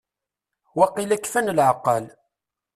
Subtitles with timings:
[0.77, 2.05] Waqila kfan lɛeqqal.